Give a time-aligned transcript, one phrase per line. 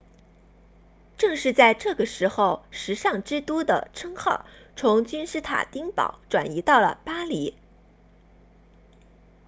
[1.15, 7.53] 正是在这个时候时尚之都的称号从君士坦丁堡转移到了巴黎